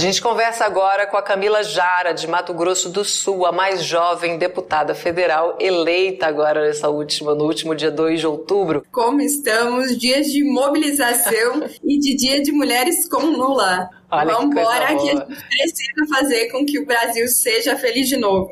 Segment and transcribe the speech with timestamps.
[0.00, 4.38] gente conversa agora com a Camila Jara, de Mato Grosso do Sul, a mais jovem
[4.38, 8.84] deputada federal eleita agora nessa última, no último dia 2 de outubro.
[8.90, 9.96] Como estamos?
[9.96, 13.90] Dias de mobilização e de dia de mulheres com Lula.
[14.10, 18.08] Olha Vamos embora que, que a gente precisa fazer com que o Brasil seja feliz
[18.08, 18.50] de novo.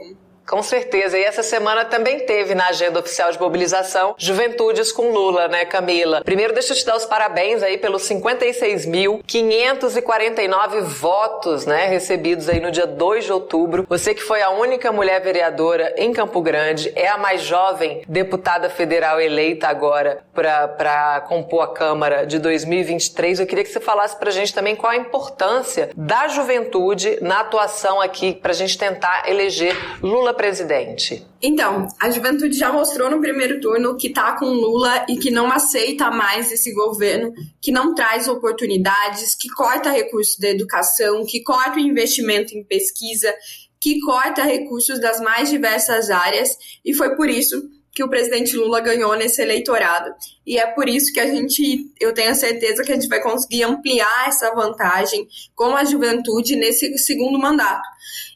[0.49, 1.19] Com certeza.
[1.19, 6.23] E essa semana também teve na agenda oficial de mobilização Juventudes com Lula, né, Camila?
[6.25, 12.71] Primeiro, deixa eu te dar os parabéns aí pelos 56.549 votos, né, recebidos aí no
[12.71, 13.85] dia 2 de outubro.
[13.89, 18.71] Você que foi a única mulher vereadora em Campo Grande, é a mais jovem deputada
[18.71, 23.41] federal eleita agora para compor a Câmara de 2023.
[23.41, 28.01] Eu queria que você falasse pra gente também qual a importância da juventude na atuação
[28.01, 31.27] aqui pra gente tentar eleger Lula presidente?
[31.43, 35.53] Então, a juventude já mostrou no primeiro turno que tá com Lula e que não
[35.53, 41.77] aceita mais esse governo, que não traz oportunidades, que corta recursos da educação, que corta
[41.77, 43.35] o investimento em pesquisa,
[43.81, 48.81] que corta recursos das mais diversas áreas, e foi por isso que o presidente Lula
[48.81, 50.15] ganhou nesse eleitorado.
[50.47, 53.65] E é por isso que a gente, eu tenho certeza que a gente vai conseguir
[53.65, 57.87] ampliar essa vantagem com a juventude nesse segundo mandato.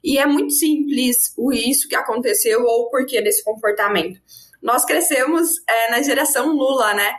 [0.03, 4.21] E é muito simples o isso que aconteceu ou o porquê desse comportamento.
[4.63, 7.13] Nós crescemos é, na geração Lula, né?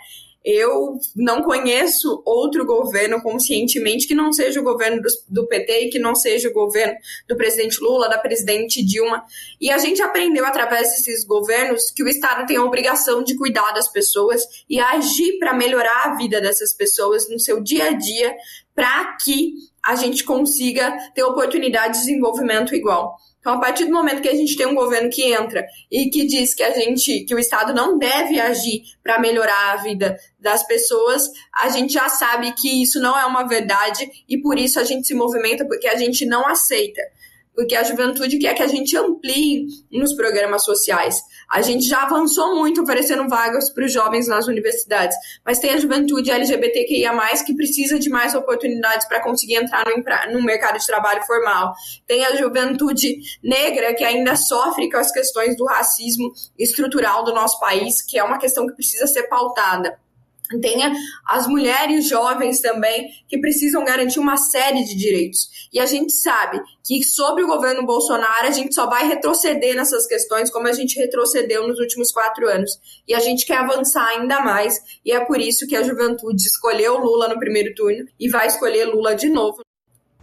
[0.44, 5.90] Eu não conheço outro governo conscientemente que não seja o governo do, do, PT e
[5.90, 6.96] que não seja o governo
[7.28, 9.24] do presidente Lula, da presidente Dilma.
[9.62, 13.72] E a gente aprendeu através desses governos que o Estado tem a obrigação de cuidar
[13.72, 18.36] das pessoas e agir para melhorar a vida dessas pessoas no seu dia a dia,
[18.76, 19.54] para que
[19.86, 23.16] a gente consiga ter oportunidade de desenvolvimento igual.
[23.44, 26.26] Então, a partir do momento que a gente tem um governo que entra e que
[26.26, 30.66] diz que a gente, que o Estado não deve agir para melhorar a vida das
[30.66, 34.86] pessoas, a gente já sabe que isso não é uma verdade e por isso a
[34.86, 37.02] gente se movimenta porque a gente não aceita
[37.56, 41.22] porque a juventude quer que a gente amplie nos programas sociais.
[41.50, 45.16] A gente já avançou muito oferecendo vagas para os jovens nas universidades,
[45.46, 47.14] mas tem a juventude LGBTQIA+,
[47.46, 51.74] que precisa de mais oportunidades para conseguir entrar no, no mercado de trabalho formal.
[52.08, 57.60] Tem a juventude negra, que ainda sofre com as questões do racismo estrutural do nosso
[57.60, 60.03] país, que é uma questão que precisa ser pautada
[60.60, 60.94] tenha
[61.28, 65.70] as mulheres jovens também que precisam garantir uma série de direitos.
[65.72, 70.06] E a gente sabe que sobre o governo Bolsonaro a gente só vai retroceder nessas
[70.08, 72.72] questões como a gente retrocedeu nos últimos quatro anos.
[73.08, 76.98] E a gente quer avançar ainda mais e é por isso que a juventude escolheu
[76.98, 79.62] Lula no primeiro turno e vai escolher Lula de novo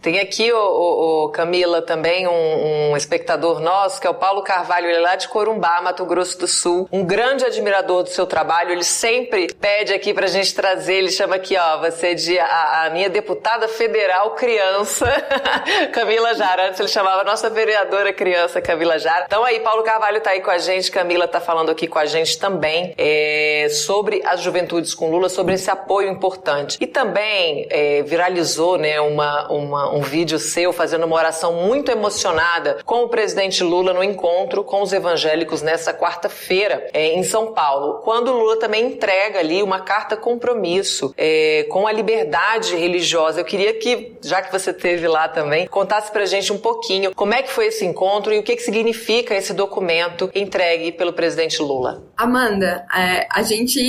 [0.01, 4.41] tem aqui, o, o, o Camila, também um, um, espectador nosso, que é o Paulo
[4.41, 8.25] Carvalho, ele é lá de Corumbá, Mato Grosso do Sul, um grande admirador do seu
[8.25, 12.85] trabalho, ele sempre pede aqui pra gente trazer, ele chama aqui, ó, você de a,
[12.85, 15.05] a minha deputada federal criança,
[15.93, 19.25] Camila Jara, antes ele chamava nossa vereadora criança, Camila Jara.
[19.27, 22.05] Então aí, Paulo Carvalho tá aí com a gente, Camila tá falando aqui com a
[22.05, 26.77] gente também é, sobre as juventudes com Lula, sobre esse apoio importante.
[26.81, 32.79] E também é, viralizou, né, uma, uma um vídeo seu fazendo uma oração muito emocionada
[32.85, 37.99] com o presidente Lula no encontro com os evangélicos nessa quarta-feira é, em São Paulo,
[38.03, 43.39] quando Lula também entrega ali uma carta compromisso é, com a liberdade religiosa.
[43.39, 47.33] Eu queria que, já que você esteve lá também, contasse pra gente um pouquinho como
[47.33, 51.61] é que foi esse encontro e o que, que significa esse documento entregue pelo presidente
[51.61, 52.03] Lula.
[52.17, 53.79] Amanda, é, a gente,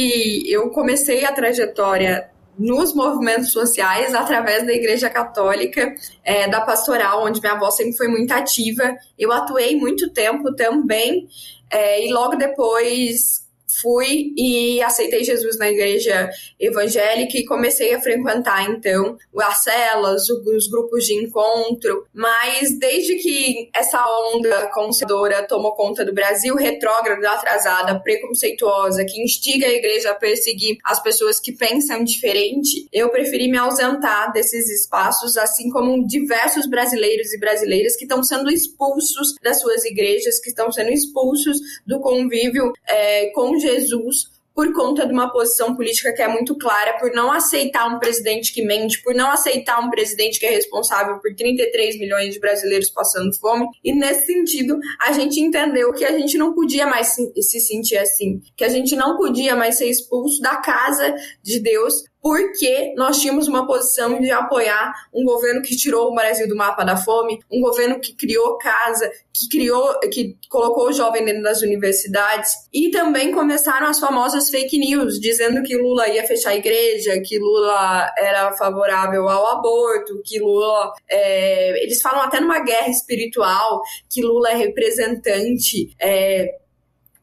[0.51, 7.41] eu comecei a trajetória nos movimentos sociais através da Igreja Católica, é, da pastoral, onde
[7.41, 8.95] minha avó sempre foi muito ativa.
[9.19, 11.27] Eu atuei muito tempo também,
[11.71, 13.43] é, e logo depois
[13.81, 16.29] fui e aceitei Jesus na igreja
[16.59, 23.71] evangélica e comecei a frequentar então as celas, os grupos de encontro, mas desde que
[23.75, 24.03] essa
[24.35, 30.79] onda conservadora tomou conta do Brasil, retrógrada, atrasada, preconceituosa, que instiga a igreja a perseguir
[30.85, 37.33] as pessoas que pensam diferente, eu preferi me ausentar desses espaços, assim como diversos brasileiros
[37.33, 42.73] e brasileiras que estão sendo expulsos das suas igrejas, que estão sendo expulsos do convívio
[42.87, 47.33] é, com Jesus por conta de uma posição política que é muito clara, por não
[47.33, 51.99] aceitar um presidente que mente, por não aceitar um presidente que é responsável por 33
[51.99, 53.67] milhões de brasileiros passando fome.
[53.83, 58.43] E nesse sentido, a gente entendeu que a gente não podia mais se sentir assim,
[58.57, 63.49] que a gente não podia mais ser expulso da casa de Deus porque nós tínhamos
[63.49, 67.61] uma posição de apoiar um governo que tirou o Brasil do mapa da fome, um
[67.61, 72.53] governo que criou casa, que criou, que colocou o jovem dentro das universidades.
[72.73, 77.41] E também começaram as famosas fake news dizendo que Lula ia fechar a igreja, que
[77.41, 84.23] Lula era favorável ao aborto, que Lula é, eles falam até numa guerra espiritual, que
[84.23, 86.55] Lula é representante é,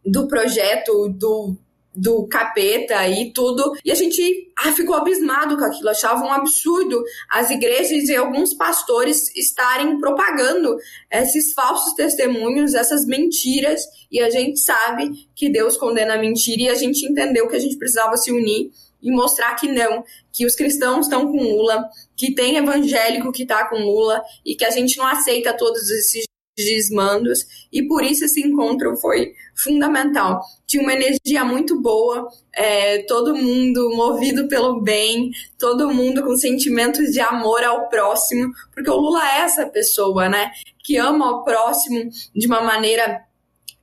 [0.06, 1.56] do projeto do
[1.96, 3.74] do capeta e tudo.
[3.84, 8.54] E a gente ah, ficou abismado com aquilo, achava um absurdo as igrejas e alguns
[8.54, 10.78] pastores estarem propagando
[11.12, 13.82] esses falsos testemunhos, essas mentiras.
[14.12, 17.60] E a gente sabe que Deus condena a mentira e a gente entendeu que a
[17.60, 18.72] gente precisava se unir
[19.02, 23.70] e mostrar que não, que os cristãos estão com Lula, que tem evangélico que está
[23.70, 26.29] com Lula e que a gente não aceita todos esses
[26.64, 30.42] desmandos e por isso esse encontro foi fundamental.
[30.66, 37.12] Tinha uma energia muito boa, é, todo mundo movido pelo bem, todo mundo com sentimentos
[37.12, 40.52] de amor ao próximo, porque o Lula é essa pessoa, né,
[40.84, 43.24] que ama o próximo de uma maneira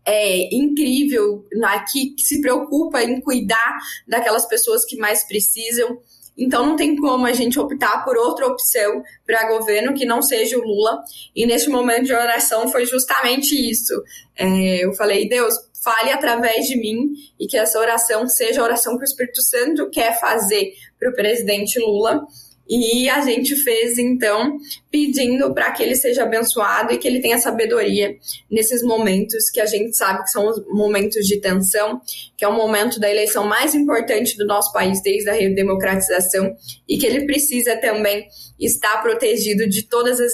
[0.06, 3.76] é, incrível, aqui que se preocupa em cuidar
[4.06, 5.98] daquelas pessoas que mais precisam.
[6.36, 10.58] Então não tem como a gente optar por outra opção para governo que não seja
[10.58, 11.02] o Lula.
[11.34, 13.94] E neste momento de oração foi justamente isso.
[14.36, 18.96] É, eu falei, Deus, fale através de mim e que essa oração seja a oração
[18.96, 22.26] que o Espírito Santo quer fazer para o presidente Lula
[22.68, 24.58] e a gente fez então
[24.90, 28.16] pedindo para que ele seja abençoado e que ele tenha sabedoria
[28.50, 32.00] nesses momentos que a gente sabe que são os momentos de tensão,
[32.36, 36.56] que é o momento da eleição mais importante do nosso país desde a redemocratização
[36.88, 38.26] e que ele precisa também
[38.58, 40.32] estar protegido de todas as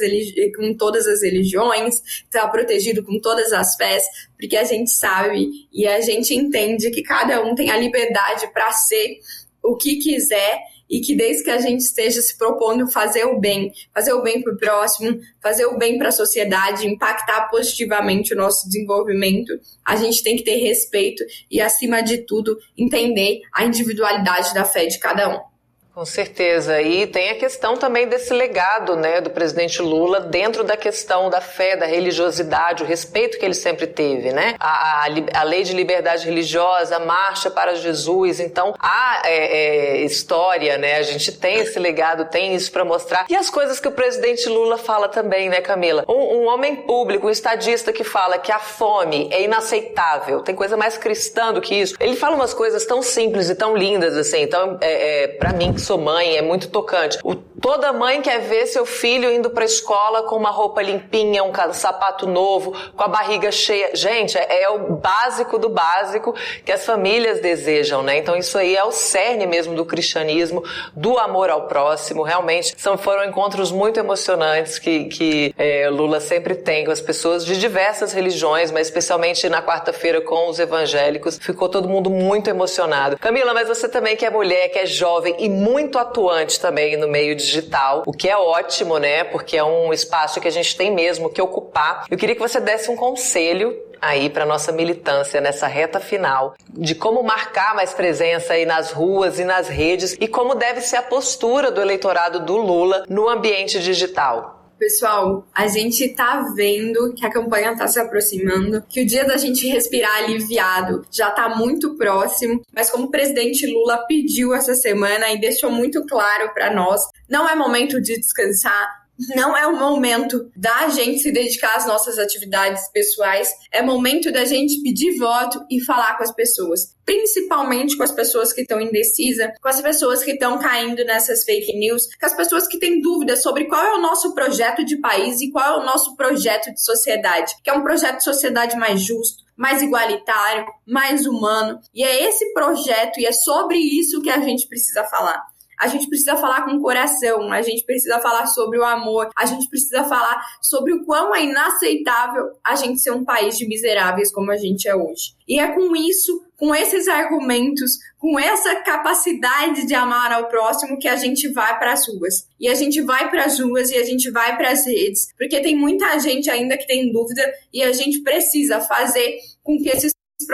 [0.57, 4.05] com todas as religiões, estar protegido com todas as fés,
[4.39, 8.71] porque a gente sabe e a gente entende que cada um tem a liberdade para
[8.73, 9.19] ser
[9.63, 10.61] o que quiser
[10.93, 14.43] e que desde que a gente esteja se propondo fazer o bem, fazer o bem
[14.43, 19.97] para o próximo, fazer o bem para a sociedade, impactar positivamente o nosso desenvolvimento, a
[19.97, 24.99] gente tem que ter respeito e, acima de tudo, entender a individualidade da fé de
[24.99, 25.52] cada um.
[25.95, 26.81] Com certeza.
[26.81, 31.43] E tem a questão também desse legado né, do presidente Lula dentro da questão da
[31.43, 34.33] fé, da religiosidade, o respeito que ele sempre teve.
[34.33, 34.55] Né?
[34.59, 38.41] A, a, a lei de liberdade religiosa, a marcha para Jesus.
[38.41, 40.97] Então, há é, é, história, né?
[40.97, 43.27] a gente tem esse legado, tem isso para mostrar.
[43.29, 46.07] E as coisas que o presidente Lula fala também, né, Camila?
[46.09, 50.75] Um, um homem público, um estadista que fala que a fome é inaceitável, tem coisa
[50.75, 51.95] mais cristã do que isso.
[52.01, 54.41] Ele fala umas coisas tão simples e tão lindas assim.
[54.41, 57.19] Então, é, é para mim, sou mãe, é muito tocante.
[57.23, 61.45] O, toda mãe quer ver seu filho indo para a escola com uma roupa limpinha,
[61.45, 63.95] um sapato novo, com a barriga cheia.
[63.95, 68.19] Gente, é, é, o básico do básico que as famílias desejam, né?
[68.19, 70.65] Então isso aí é o cerne mesmo do cristianismo,
[70.95, 72.23] do amor ao próximo.
[72.23, 77.47] Realmente são, foram encontros muito emocionantes que, que é, Lula sempre tem com as pessoas
[77.47, 81.39] de diversas religiões, mas especialmente na quarta-feira com os evangélicos.
[81.41, 83.17] Ficou todo mundo muito emocionado.
[83.19, 87.07] Camila, mas você também que é mulher, que é jovem e muito atuante também no
[87.07, 89.25] meio digital, o que é ótimo, né?
[89.25, 92.07] Porque é um espaço que a gente tem mesmo que ocupar.
[92.11, 96.95] Eu queria que você desse um conselho aí para nossa militância nessa reta final de
[96.95, 101.03] como marcar mais presença aí nas ruas e nas redes e como deve ser a
[101.03, 104.62] postura do eleitorado do Lula no ambiente digital.
[104.83, 109.37] Pessoal, a gente tá vendo que a campanha tá se aproximando, que o dia da
[109.37, 115.31] gente respirar aliviado já tá muito próximo, mas como o presidente Lula pediu essa semana
[115.31, 117.01] e deixou muito claro para nós,
[117.31, 119.02] não é momento de descansar,
[119.35, 124.45] não é o momento da gente se dedicar às nossas atividades pessoais, é momento da
[124.45, 126.95] gente pedir voto e falar com as pessoas.
[127.05, 131.77] Principalmente com as pessoas que estão indecisas, com as pessoas que estão caindo nessas fake
[131.77, 135.41] news, com as pessoas que têm dúvidas sobre qual é o nosso projeto de país
[135.41, 139.01] e qual é o nosso projeto de sociedade, que é um projeto de sociedade mais
[139.01, 141.81] justo, mais igualitário, mais humano.
[141.93, 145.52] E é esse projeto e é sobre isso que a gente precisa falar
[145.83, 149.45] a gente precisa falar com o coração, a gente precisa falar sobre o amor, a
[149.45, 154.33] gente precisa falar sobre o quão é inaceitável a gente ser um país de miseráveis
[154.33, 155.35] como a gente é hoje.
[155.49, 161.09] E é com isso, com esses argumentos, com essa capacidade de amar ao próximo que
[161.09, 162.47] a gente vai para as ruas.
[162.61, 165.61] E a gente vai para as ruas e a gente vai para as redes, porque
[165.61, 170.13] tem muita gente ainda que tem dúvida e a gente precisa fazer com que esses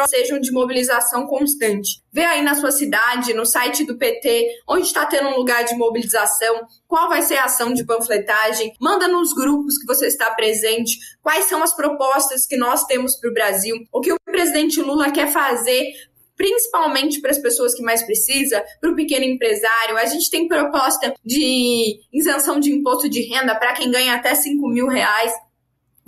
[0.08, 2.02] sejam de mobilização constante.
[2.12, 5.74] Vê aí na sua cidade, no site do PT, onde está tendo um lugar de
[5.76, 10.98] mobilização, qual vai ser a ação de panfletagem, manda nos grupos que você está presente,
[11.22, 15.10] quais são as propostas que nós temos para o Brasil, o que o presidente Lula
[15.10, 15.92] quer fazer
[16.38, 19.98] principalmente para as pessoas que mais precisam, para o pequeno empresário.
[19.98, 24.68] A gente tem proposta de isenção de imposto de renda para quem ganha até 5
[24.68, 25.32] mil reais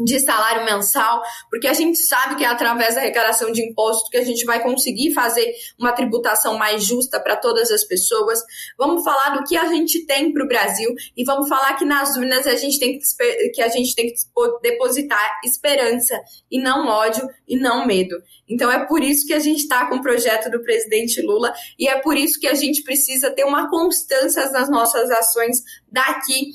[0.04, 4.16] de salário mensal, porque a gente sabe que é através da arrecadação de impostos que
[4.16, 8.40] a gente vai conseguir fazer uma tributação mais justa para todas as pessoas.
[8.78, 12.16] Vamos falar do que a gente tem para o Brasil e vamos falar que nas
[12.16, 14.14] urnas a gente tem que, que a gente tem que
[14.62, 16.18] depositar esperança
[16.50, 18.16] e não ódio e não medo.
[18.48, 21.88] Então é por isso que a gente está com o projeto do presidente Lula e
[21.88, 26.50] é por isso que a gente precisa ter uma constância nas nossas ações daqui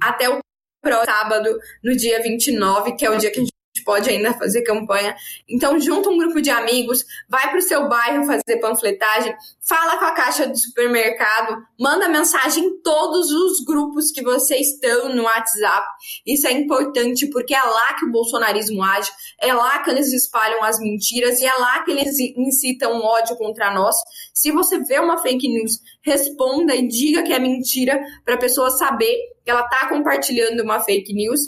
[0.00, 0.43] até o
[0.84, 3.53] próximo sábado, no dia 29, que é o dia que a gente
[3.84, 5.14] pode ainda fazer campanha.
[5.48, 9.34] Então, junta um grupo de amigos, vai para o seu bairro fazer panfletagem,
[9.66, 15.14] fala com a caixa do supermercado, manda mensagem em todos os grupos que vocês estão
[15.14, 15.86] no WhatsApp.
[16.26, 19.10] Isso é importante porque é lá que o bolsonarismo age,
[19.40, 23.72] é lá que eles espalham as mentiras e é lá que eles incitam ódio contra
[23.72, 23.96] nós.
[24.32, 28.70] Se você vê uma fake news, responda e diga que é mentira para a pessoa
[28.70, 31.40] saber que ela está compartilhando uma fake news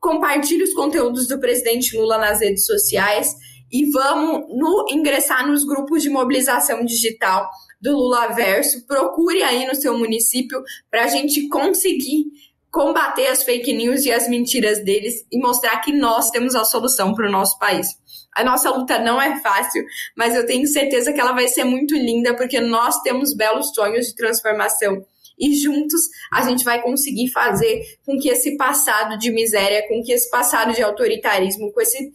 [0.00, 3.34] compartilhe os conteúdos do presidente Lula nas redes sociais
[3.70, 7.48] e vamos no, ingressar nos grupos de mobilização digital
[7.80, 8.84] do Lula Verso.
[8.86, 12.24] Procure aí no seu município para a gente conseguir
[12.70, 17.14] combater as fake news e as mentiras deles e mostrar que nós temos a solução
[17.14, 17.88] para o nosso país.
[18.32, 19.84] A nossa luta não é fácil,
[20.16, 24.06] mas eu tenho certeza que ela vai ser muito linda porque nós temos belos sonhos
[24.06, 25.04] de transformação
[25.40, 30.12] e juntos a gente vai conseguir fazer com que esse passado de miséria, com que
[30.12, 32.12] esse passado de autoritarismo, com, esse,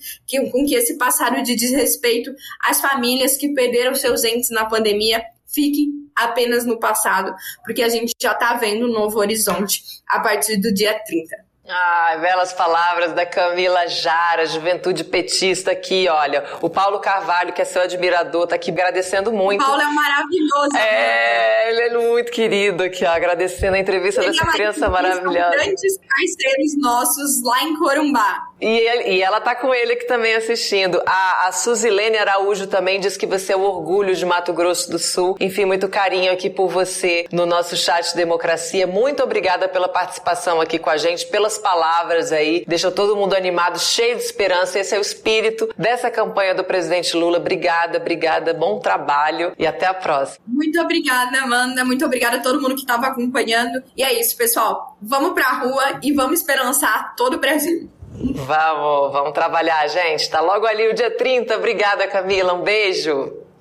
[0.52, 2.32] com que esse passado de desrespeito
[2.64, 7.34] às famílias que perderam seus entes na pandemia fique apenas no passado,
[7.66, 11.45] porque a gente já está vendo um novo horizonte a partir do dia 30.
[11.68, 16.44] Ah, belas palavras da Camila Jara, juventude petista aqui, olha.
[16.62, 19.64] O Paulo Carvalho, que é seu admirador, tá aqui agradecendo muito.
[19.64, 20.78] O Paulo é maravilhoso.
[20.78, 25.50] É, ele é muito querido aqui, ó, agradecendo a entrevista ele dessa é criança maravilhosa.
[25.50, 28.44] grandes parceiros nossos lá em Corumbá.
[28.60, 31.02] E, e ela tá com ele aqui também assistindo.
[31.06, 34.98] A, a Suzilene Araújo também diz que você é o orgulho de Mato Grosso do
[34.98, 35.36] Sul.
[35.40, 38.88] Enfim, muito carinho aqui por você no nosso chat Democracia.
[38.88, 42.64] Muito obrigada pela participação aqui com a gente, pelas palavras aí.
[42.68, 44.80] Deixa todo mundo animado, cheio de esperança.
[44.80, 47.38] Esse é o espírito dessa campanha do presidente Lula.
[47.38, 48.54] Obrigada, obrigada.
[48.54, 50.44] Bom trabalho e até a próxima.
[50.48, 51.84] Muito obrigada, Amanda.
[51.84, 53.84] Muito obrigada a todo mundo que estava acompanhando.
[53.98, 54.96] E é isso, pessoal.
[55.02, 57.90] Vamos pra rua e vamos esperançar todo o Brasil.
[58.18, 60.30] Vamos, vamos trabalhar, gente.
[60.30, 61.56] Tá logo ali o dia 30.
[61.56, 62.54] Obrigada, Camila.
[62.54, 63.45] Um beijo.